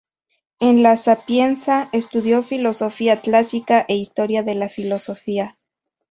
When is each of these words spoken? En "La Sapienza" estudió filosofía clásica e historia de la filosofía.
En 0.59 0.81
"La 0.81 0.97
Sapienza" 0.97 1.87
estudió 1.93 2.41
filosofía 2.41 3.21
clásica 3.21 3.85
e 3.87 3.93
historia 3.97 4.41
de 4.41 4.55
la 4.55 4.67
filosofía. 4.67 5.59